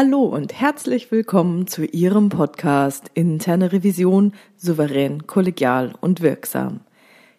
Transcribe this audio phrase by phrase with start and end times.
[0.00, 6.82] Hallo und herzlich willkommen zu Ihrem Podcast Interne Revision souverän, kollegial und wirksam.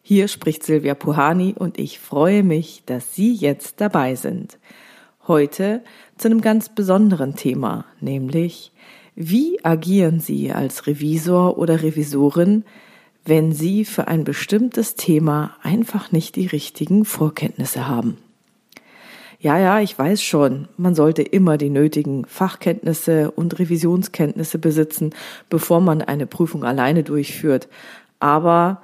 [0.01, 4.57] Hier spricht Silvia Puhani und ich freue mich, dass Sie jetzt dabei sind.
[5.25, 5.81] Heute
[6.17, 8.73] zu einem ganz besonderen Thema, nämlich
[9.15, 12.65] wie agieren Sie als Revisor oder Revisorin,
[13.23, 18.17] wenn Sie für ein bestimmtes Thema einfach nicht die richtigen Vorkenntnisse haben?
[19.41, 25.11] Ja, ja, ich weiß schon, man sollte immer die nötigen Fachkenntnisse und Revisionskenntnisse besitzen,
[25.49, 27.69] bevor man eine Prüfung alleine durchführt.
[28.19, 28.81] Aber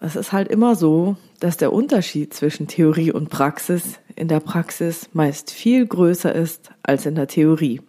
[0.00, 5.08] es ist halt immer so, dass der Unterschied zwischen Theorie und Praxis in der Praxis
[5.14, 7.80] meist viel größer ist als in der Theorie.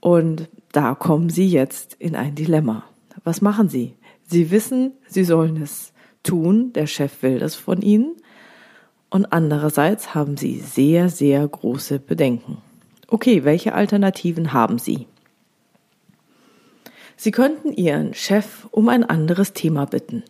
[0.00, 2.84] Und da kommen Sie jetzt in ein Dilemma.
[3.24, 3.94] Was machen Sie?
[4.26, 8.16] Sie wissen, Sie sollen es tun, der Chef will das von Ihnen,
[9.12, 12.56] und andererseits haben sie sehr, sehr große Bedenken.
[13.08, 15.06] Okay, welche Alternativen haben Sie?
[17.18, 20.22] Sie könnten Ihren Chef um ein anderes Thema bitten.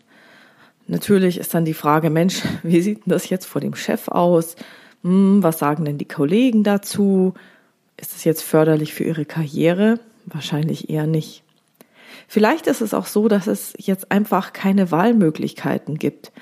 [0.88, 4.56] Natürlich ist dann die Frage, Mensch, wie sieht denn das jetzt vor dem Chef aus?
[5.04, 7.34] Hm, was sagen denn die Kollegen dazu?
[7.96, 10.00] Ist es jetzt förderlich für Ihre Karriere?
[10.26, 11.44] Wahrscheinlich eher nicht.
[12.26, 16.32] Vielleicht ist es auch so, dass es jetzt einfach keine Wahlmöglichkeiten gibt.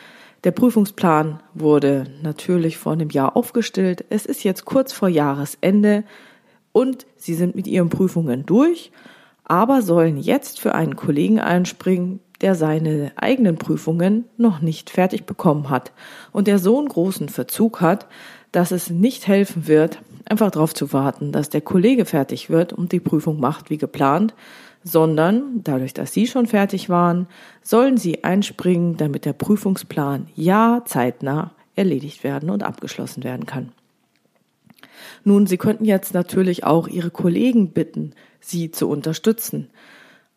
[0.44, 4.04] Der Prüfungsplan wurde natürlich vor einem Jahr aufgestellt.
[4.08, 6.04] Es ist jetzt kurz vor Jahresende
[6.72, 8.90] und Sie sind mit Ihren Prüfungen durch,
[9.44, 15.68] aber sollen jetzt für einen Kollegen einspringen, der seine eigenen Prüfungen noch nicht fertig bekommen
[15.68, 15.92] hat
[16.32, 18.06] und der so einen großen Verzug hat,
[18.50, 22.92] dass es nicht helfen wird, einfach darauf zu warten, dass der Kollege fertig wird und
[22.92, 24.34] die Prüfung macht wie geplant,
[24.82, 27.26] sondern dadurch, dass Sie schon fertig waren,
[27.62, 33.72] sollen Sie einspringen, damit der Prüfungsplan ja zeitnah erledigt werden und abgeschlossen werden kann.
[35.24, 39.70] Nun, Sie könnten jetzt natürlich auch Ihre Kollegen bitten, Sie zu unterstützen.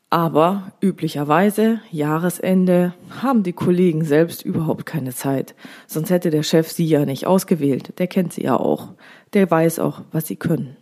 [0.09, 5.55] Aber üblicherweise, Jahresende, haben die Kollegen selbst überhaupt keine Zeit.
[5.87, 7.97] Sonst hätte der Chef Sie ja nicht ausgewählt.
[7.97, 8.89] Der kennt Sie ja auch.
[9.33, 10.77] Der weiß auch, was Sie können.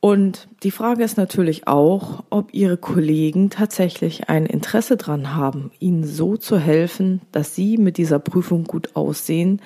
[0.00, 6.04] Und die Frage ist natürlich auch, ob Ihre Kollegen tatsächlich ein Interesse dran haben, Ihnen
[6.04, 9.60] so zu helfen, dass Sie mit dieser Prüfung gut aussehen,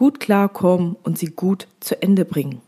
[0.00, 2.62] gut klarkommen und sie gut zu Ende bringen.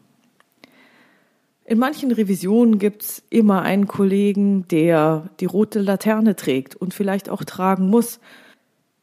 [1.65, 7.45] In manchen Revisionen gibt's immer einen Kollegen, der die rote Laterne trägt und vielleicht auch
[7.45, 8.21] tragen muss.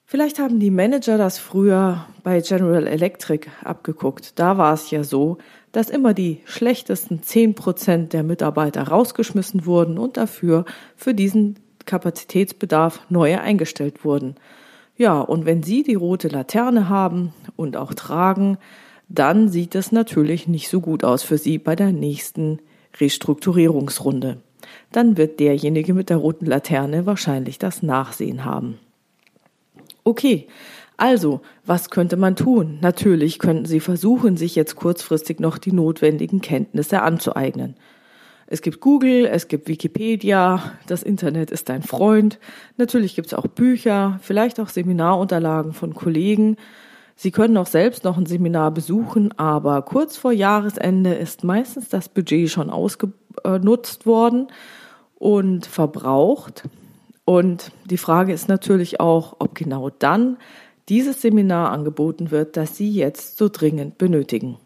[0.06, 4.38] Vielleicht haben die Manager das früher bei General Electric abgeguckt.
[4.38, 5.40] Da war es ja so,
[5.72, 10.66] dass immer die schlechtesten zehn Prozent der Mitarbeiter rausgeschmissen wurden und dafür
[10.96, 14.35] für diesen Kapazitätsbedarf neue eingestellt wurden.
[14.96, 18.58] Ja, und wenn Sie die rote Laterne haben und auch tragen,
[19.08, 22.59] dann sieht es natürlich nicht so gut aus für Sie bei der nächsten
[23.00, 24.38] Restrukturierungsrunde.
[24.91, 28.78] Dann wird derjenige mit der roten Laterne wahrscheinlich das Nachsehen haben.
[30.03, 30.47] Okay,
[31.00, 32.80] also, was könnte man tun?
[32.82, 37.76] Natürlich könnten Sie versuchen, sich jetzt kurzfristig noch die notwendigen Kenntnisse anzueignen.
[38.48, 42.40] Es gibt Google, es gibt Wikipedia, das Internet ist dein Freund.
[42.78, 46.58] Natürlich gibt es auch Bücher, vielleicht auch Seminarunterlagen von Kollegen.
[47.16, 52.09] Sie können auch selbst noch ein Seminar besuchen, aber kurz vor Jahresende ist meistens das
[52.09, 54.48] Budget schon ausgenutzt worden
[55.16, 56.64] und verbraucht.
[57.26, 60.38] Und die Frage ist natürlich auch, ob genau dann
[60.90, 64.58] dieses Seminar angeboten wird, das Sie jetzt so dringend benötigen.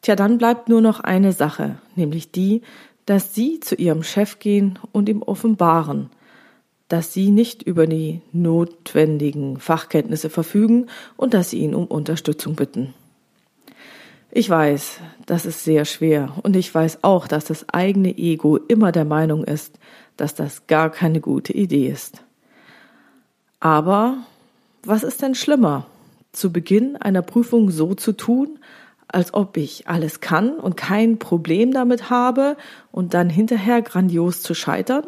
[0.00, 2.62] Tja, dann bleibt nur noch eine Sache, nämlich die,
[3.04, 6.10] dass Sie zu Ihrem Chef gehen und ihm offenbaren,
[6.88, 12.94] dass Sie nicht über die notwendigen Fachkenntnisse verfügen und dass Sie ihn um Unterstützung bitten.
[14.30, 18.92] Ich weiß, das ist sehr schwer und ich weiß auch, dass das eigene Ego immer
[18.92, 19.78] der Meinung ist,
[20.16, 22.22] dass das gar keine gute Idee ist.
[23.60, 24.18] Aber
[24.82, 25.86] was ist denn schlimmer?
[26.32, 28.58] Zu Beginn einer Prüfung so zu tun,
[29.08, 32.56] als ob ich alles kann und kein Problem damit habe
[32.92, 35.06] und dann hinterher grandios zu scheitern?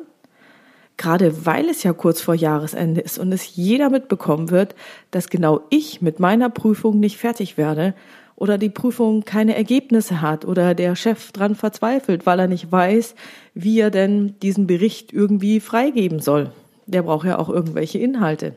[0.96, 4.74] Gerade weil es ja kurz vor Jahresende ist und es jeder mitbekommen wird,
[5.10, 7.94] dass genau ich mit meiner Prüfung nicht fertig werde
[8.36, 13.14] oder die Prüfung keine Ergebnisse hat oder der Chef dran verzweifelt, weil er nicht weiß,
[13.54, 16.50] wie er denn diesen Bericht irgendwie freigeben soll.
[16.86, 18.56] Der braucht ja auch irgendwelche Inhalte.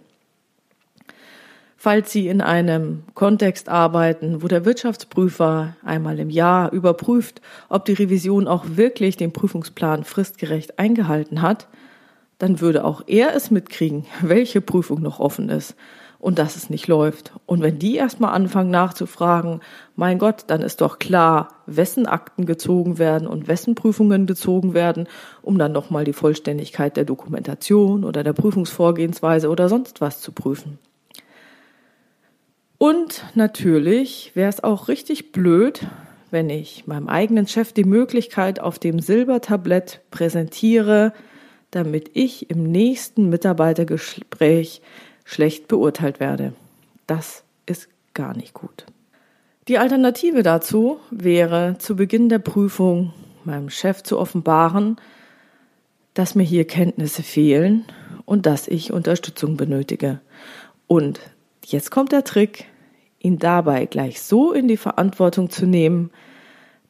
[1.83, 7.91] Falls Sie in einem Kontext arbeiten, wo der Wirtschaftsprüfer einmal im Jahr überprüft, ob die
[7.91, 11.67] Revision auch wirklich den Prüfungsplan fristgerecht eingehalten hat,
[12.37, 15.75] dann würde auch er es mitkriegen, welche Prüfung noch offen ist.
[16.19, 17.33] und dass es nicht läuft.
[17.45, 19.59] Und wenn die erstmal anfangen nachzufragen,
[19.97, 25.09] mein Gott, dann ist doch klar, wessen Akten gezogen werden und wessen Prüfungen gezogen werden,
[25.41, 30.79] um dann nochmal die Vollständigkeit der Dokumentation oder der Prüfungsvorgehensweise oder sonst was zu prüfen.
[32.83, 35.87] Und natürlich wäre es auch richtig blöd,
[36.31, 41.13] wenn ich meinem eigenen Chef die Möglichkeit auf dem Silbertablett präsentiere,
[41.71, 44.81] damit ich im nächsten Mitarbeitergespräch
[45.23, 46.51] schlecht beurteilt werde.
[47.07, 48.85] Das ist gar nicht gut.
[49.69, 53.13] Die Alternative dazu wäre, zu Beginn der Prüfung
[53.45, 54.97] meinem Chef zu offenbaren,
[56.15, 57.85] dass mir hier Kenntnisse fehlen
[58.25, 60.19] und dass ich Unterstützung benötige.
[60.87, 61.21] Und
[61.63, 62.65] jetzt kommt der Trick,
[63.23, 66.11] ihn dabei gleich so in die Verantwortung zu nehmen,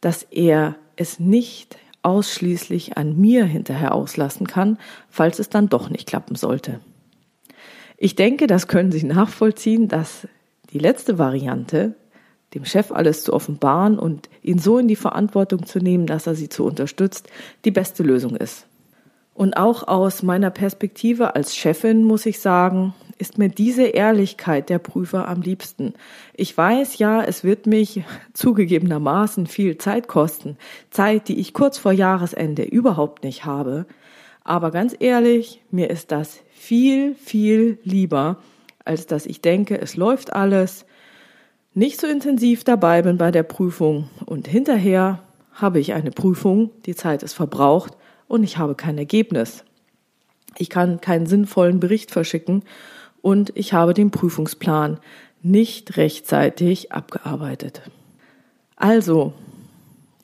[0.02, 4.78] dass er es nicht ausschließlich an mir hinterher auslassen kann,
[5.10, 6.82] falls es dann doch nicht klappen sollte.
[7.98, 10.28] Ich denke, das können Sie nachvollziehen, dass
[10.74, 11.96] die letzte Variante,
[12.54, 16.36] dem Chef alles zu offenbaren und ihn so in die Verantwortung zu nehmen, dass er
[16.36, 17.30] sie zu unterstützt,
[17.64, 18.68] die beste Lösung ist.
[19.34, 24.80] Und auch aus meiner Perspektive als Chefin muss ich sagen, ist mir diese Ehrlichkeit der
[24.80, 25.94] Prüfer am liebsten.
[26.34, 30.58] Ich weiß ja, es wird mich zugegebenermaßen viel Zeit kosten,
[30.90, 33.86] Zeit, die ich kurz vor Jahresende überhaupt nicht habe.
[34.44, 38.38] Aber ganz ehrlich, mir ist das viel, viel lieber,
[38.84, 40.86] als dass ich denke, es läuft alles,
[41.74, 45.24] nicht so intensiv dabei bin bei der Prüfung und hinterher
[45.54, 49.64] habe ich eine Prüfung, die Zeit ist verbraucht und ich habe kein Ergebnis.
[50.58, 52.64] Ich kann keinen sinnvollen Bericht verschicken
[53.24, 55.00] und ich habe den Prüfungsplan
[55.42, 57.82] nicht rechtzeitig abgearbeitet.
[58.76, 59.34] Also,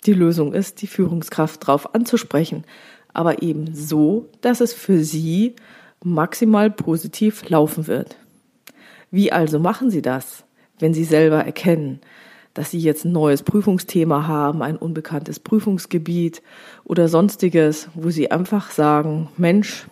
[0.06, 2.66] die Lösung ist, die Führungskraft darauf anzusprechen,
[3.13, 5.56] aber eben so, dass es für sie
[6.04, 8.18] maximal positiv laufen wird.
[9.12, 10.44] Wie also machen Sie das,
[10.80, 12.02] wenn Sie selber erkennen,
[12.54, 16.42] dass Sie jetzt ein neues Prüfungsthema haben, ein unbekanntes Prüfungsgebiet
[16.84, 19.88] oder sonstiges, wo Sie einfach sagen, Mensch,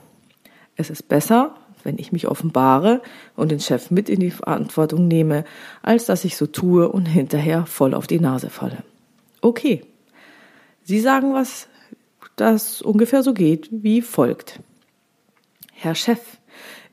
[0.76, 1.56] es ist besser,
[1.88, 3.02] wenn ich mich offenbare
[3.36, 5.46] und den Chef mit in die Verantwortung nehme,
[5.82, 8.84] als dass ich so tue und hinterher voll auf die Nase falle.
[9.42, 9.84] Okay.
[10.84, 11.68] Sie sagen was,
[12.36, 14.60] das ungefähr so geht wie folgt.
[15.74, 16.20] Herr Chef,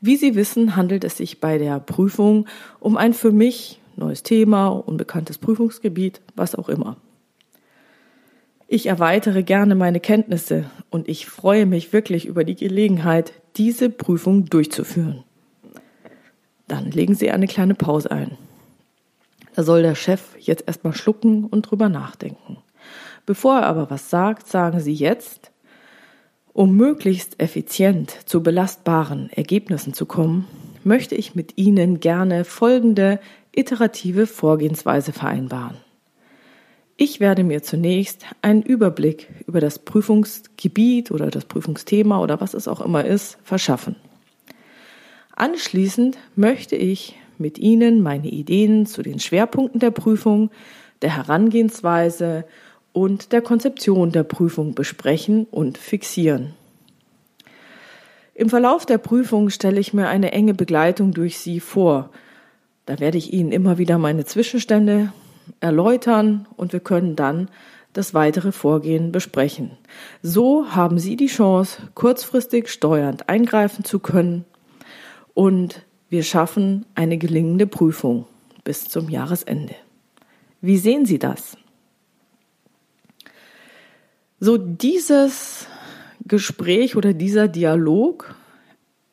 [0.01, 2.47] wie Sie wissen, handelt es sich bei der Prüfung
[2.79, 6.97] um ein für mich neues Thema, unbekanntes Prüfungsgebiet, was auch immer.
[8.67, 14.45] Ich erweitere gerne meine Kenntnisse und ich freue mich wirklich über die Gelegenheit, diese Prüfung
[14.45, 15.23] durchzuführen.
[16.67, 18.37] Dann legen Sie eine kleine Pause ein.
[19.55, 22.57] Da soll der Chef jetzt erstmal schlucken und drüber nachdenken.
[23.27, 25.51] Bevor er aber was sagt, sagen Sie jetzt,
[26.51, 30.47] um möglichst effizient zu belastbaren Ergebnissen zu kommen,
[30.83, 33.19] möchte ich mit Ihnen gerne folgende
[33.51, 35.84] iterative Vorgehensweise vereinbaren.
[36.97, 42.69] Ich werde mir zunächst einen Überblick über das Prüfungsgebiet oder das Prüfungsthema oder was es
[42.69, 43.97] auch immer ist, verschaffen.
[45.35, 50.51] Anschließend möchte ich mit Ihnen meine Ideen zu den Schwerpunkten der Prüfung,
[51.01, 52.45] der Herangehensweise
[52.93, 56.53] und der Konzeption der Prüfung besprechen und fixieren.
[58.33, 62.09] Im Verlauf der Prüfung stelle ich mir eine enge Begleitung durch Sie vor.
[62.85, 65.11] Da werde ich Ihnen immer wieder meine Zwischenstände
[65.59, 67.49] erläutern und wir können dann
[67.93, 69.71] das weitere Vorgehen besprechen.
[70.21, 74.45] So haben Sie die Chance, kurzfristig steuernd eingreifen zu können
[75.33, 78.27] und wir schaffen eine gelingende Prüfung
[78.63, 79.75] bis zum Jahresende.
[80.61, 81.57] Wie sehen Sie das?
[84.39, 85.67] So dieses
[86.27, 88.35] Gespräch oder dieser Dialog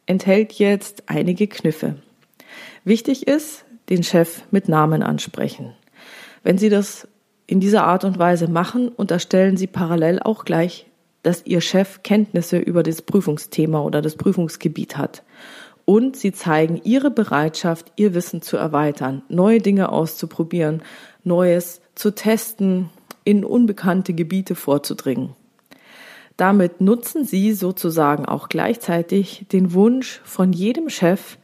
[0.06, 1.96] enthält jetzt einige Kniffe.
[2.84, 5.74] Wichtig ist, den Chef mit Namen ansprechen.
[6.42, 7.08] Wenn Sie das
[7.46, 10.86] in dieser Art und Weise machen, unterstellen Sie parallel auch gleich,
[11.22, 15.22] dass Ihr Chef Kenntnisse über das Prüfungsthema oder das Prüfungsgebiet hat.
[15.84, 20.82] Und Sie zeigen Ihre Bereitschaft, Ihr Wissen zu erweitern, neue Dinge auszuprobieren,
[21.24, 22.90] Neues zu testen,
[23.24, 25.36] in unbekannte Gebiete vorzudringen.
[26.36, 31.38] Damit nutzen Sie sozusagen auch gleichzeitig den Wunsch von jedem Chef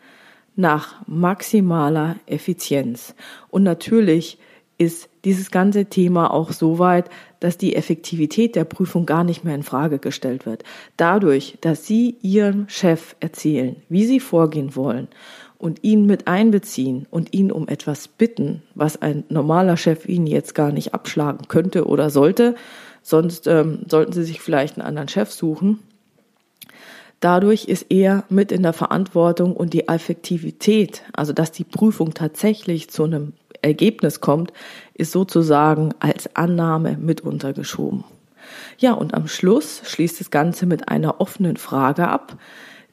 [0.57, 3.14] nach maximaler Effizienz.
[3.50, 4.38] Und natürlich
[4.78, 9.54] ist dieses ganze Thema auch so weit, dass die Effektivität der Prüfung gar nicht mehr
[9.54, 10.62] in Frage gestellt wird.
[10.97, 15.08] Dadurch, dass Sie Ihrem Chef erzählen, wie Sie vorgehen wollen
[15.58, 20.54] und ihn mit einbeziehen und ihn um etwas bitten, was ein normaler Chef Ihnen jetzt
[20.54, 22.54] gar nicht abschlagen könnte oder sollte,
[23.02, 25.80] sonst ähm, sollten Sie sich vielleicht einen anderen Chef suchen,
[27.20, 32.90] Dadurch ist er mit in der Verantwortung und die Effektivität, also dass die Prüfung tatsächlich
[32.90, 34.52] zu einem Ergebnis kommt,
[34.94, 38.04] ist sozusagen als Annahme mit untergeschoben.
[38.78, 42.36] Ja, und am Schluss schließt das Ganze mit einer offenen Frage ab,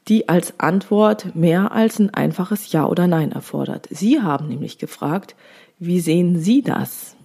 [0.08, 3.88] die als Antwort mehr als ein einfaches Ja oder Nein erfordert.
[3.90, 5.34] Sie haben nämlich gefragt,
[5.78, 7.16] wie sehen Sie das?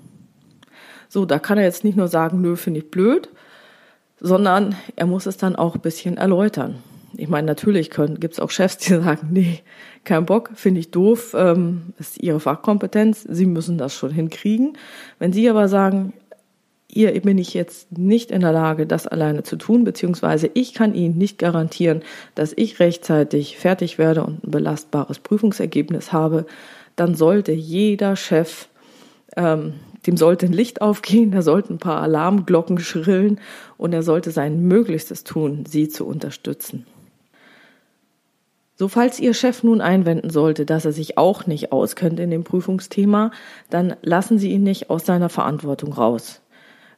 [1.07, 3.29] So, da kann er jetzt nicht nur sagen, nö, finde ich blöd,
[4.19, 6.81] sondern er muss es dann auch ein bisschen erläutern.
[7.22, 9.60] Ich meine, natürlich gibt es auch Chefs, die sagen, nee,
[10.04, 14.75] kein Bock, finde ich doof, ähm, ist ihre Fachkompetenz, sie müssen das schon hinkriegen.
[15.20, 16.13] Wenn sie aber sagen,
[16.88, 20.96] ihr bin ich jetzt nicht in der Lage, das alleine zu tun, beziehungsweise ich kann
[20.96, 22.01] Ihnen nicht garantieren,
[22.34, 26.48] dass ich rechtzeitig fertig werde und ein belastbares Prüfungsergebnis habe,
[26.96, 28.68] dann sollte jeder Chef
[29.38, 29.75] ähm,
[30.08, 33.40] dem sollte ein Licht aufgehen, da sollten ein paar Alarmglocken schrillen
[33.78, 36.88] und er sollte sein Möglichstes tun, sie zu unterstützen.
[38.82, 42.44] So, falls Ihr Chef nun einwenden sollte, dass er sich auch nicht auskennt in dem
[42.44, 43.30] Prüfungsthema,
[43.70, 46.42] dann lassen Sie ihn nicht aus seiner Verantwortung raus.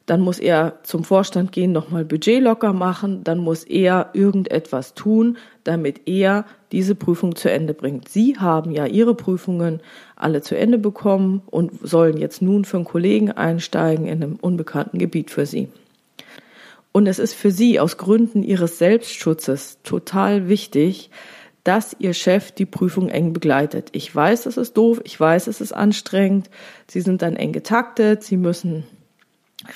[0.06, 5.36] Dann muss er zum Vorstand gehen, nochmal Budget locker machen, dann muss er irgendetwas tun,
[5.62, 8.08] damit er diese Prüfung zu Ende bringt.
[8.08, 9.82] Sie haben ja Ihre Prüfungen
[10.16, 14.96] alle zu Ende bekommen und sollen jetzt nun für einen Kollegen einsteigen in einem unbekannten
[14.96, 15.68] Gebiet für Sie.
[16.92, 21.10] Und es ist für Sie aus Gründen Ihres Selbstschutzes total wichtig,
[21.64, 23.88] dass Ihr Chef die Prüfung eng begleitet.
[23.92, 26.50] Ich weiß, es ist doof, ich weiß, es ist anstrengend.
[26.86, 28.84] Sie sind dann eng getaktet, Sie müssen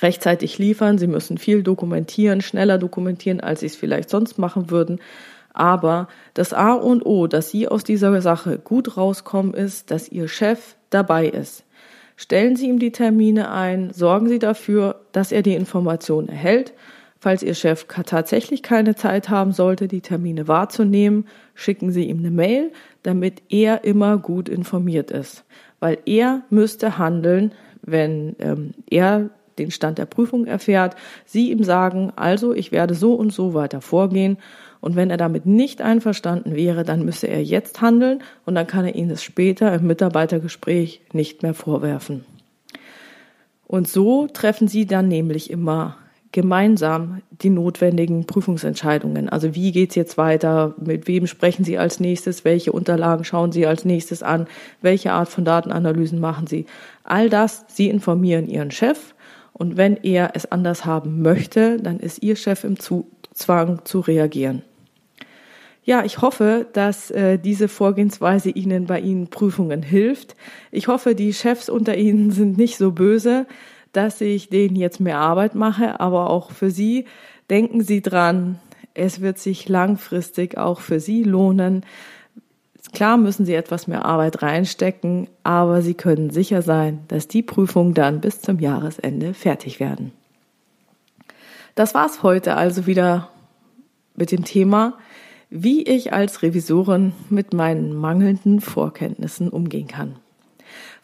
[0.01, 4.99] rechtzeitig liefern, Sie müssen viel dokumentieren, schneller dokumentieren, als Sie es vielleicht sonst machen würden.
[5.51, 10.27] Aber das A und O, dass Sie aus dieser Sache gut rauskommen, ist, dass Ihr
[10.27, 11.65] Chef dabei ist.
[12.15, 16.73] Stellen Sie ihm die Termine ein, sorgen Sie dafür, dass er die Information erhält.
[17.21, 22.31] Falls Ihr Chef tatsächlich keine Zeit haben sollte, die Termine wahrzunehmen, schicken Sie ihm eine
[22.31, 22.71] Mail,
[23.03, 25.43] damit er immer gut informiert ist.
[25.81, 30.95] Weil er müsste handeln, wenn ähm, er den Stand der Prüfung erfährt,
[31.25, 34.37] Sie ihm sagen, also ich werde so und so weiter vorgehen
[34.79, 38.85] und wenn er damit nicht einverstanden wäre, dann müsse er jetzt handeln und dann kann
[38.85, 42.23] er Ihnen es später im Mitarbeitergespräch nicht mehr vorwerfen.
[43.67, 45.97] Und so treffen Sie dann nämlich immer
[46.31, 49.29] gemeinsam die notwendigen Prüfungsentscheidungen.
[49.29, 50.75] Also wie geht's jetzt weiter?
[50.77, 52.45] Mit wem sprechen Sie als nächstes?
[52.45, 54.47] Welche Unterlagen schauen Sie als nächstes an?
[54.81, 56.65] Welche Art von Datenanalysen machen Sie?
[57.03, 59.15] All das, Sie informieren Ihren Chef.
[59.53, 64.61] Und wenn er es anders haben möchte, dann ist Ihr Chef im Zwang zu reagieren.
[65.83, 70.35] Ja, ich hoffe, dass äh, diese Vorgehensweise Ihnen bei Ihnen Prüfungen hilft.
[70.69, 73.47] Ich hoffe, die Chefs unter Ihnen sind nicht so böse,
[73.91, 77.05] dass ich denen jetzt mehr Arbeit mache, aber auch für Sie
[77.49, 78.59] denken Sie dran,
[78.93, 81.85] es wird sich langfristig auch für Sie lohnen.
[82.93, 87.93] Klar müssen Sie etwas mehr Arbeit reinstecken, aber Sie können sicher sein, dass die Prüfungen
[87.93, 90.11] dann bis zum Jahresende fertig werden.
[91.75, 93.29] Das war's heute also wieder
[94.15, 94.97] mit dem Thema
[95.49, 100.15] wie ich als Revisorin mit meinen mangelnden Vorkenntnissen umgehen kann.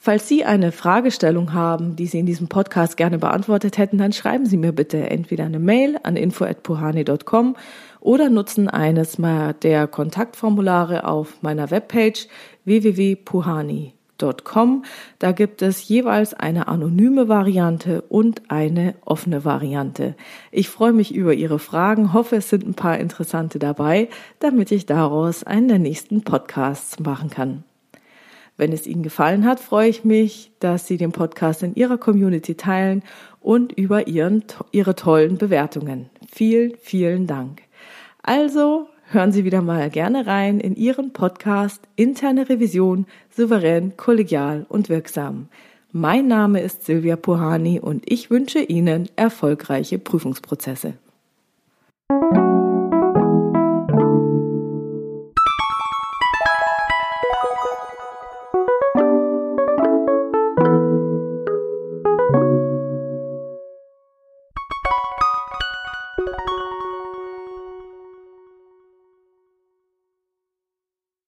[0.06, 4.46] Falls Sie eine Fragestellung haben, die Sie in diesem Podcast gerne beantwortet hätten, dann schreiben
[4.46, 7.56] Sie mir bitte entweder eine Mail an info@puhani.com
[8.02, 9.18] oder nutzen eines
[9.64, 12.28] der Kontaktformulare auf meiner Webpage
[12.66, 14.86] www.puhani www.ecom.
[15.18, 20.14] Da gibt es jeweils eine anonyme Variante und eine offene Variante.
[20.52, 24.10] Ich freue mich über Ihre Fragen, hoffe, es sind ein paar interessante dabei,
[24.40, 27.64] damit ich daraus einen der nächsten Podcasts machen kann.
[28.58, 32.56] Wenn es Ihnen gefallen hat, freue ich mich, dass Sie den Podcast in Ihrer Community
[32.56, 33.04] teilen
[33.42, 36.10] und über Ihren, Ihre tollen Bewertungen.
[36.32, 37.64] Vielen, vielen Dank.
[38.24, 44.88] Also, hören Sie wieder mal gerne rein in Ihren Podcast Interne Revision souverän, kollegial und
[44.88, 45.50] wirksam.
[45.92, 50.94] Mein Name ist Silvia Puhani und ich wünsche Ihnen erfolgreiche Prüfungsprozesse.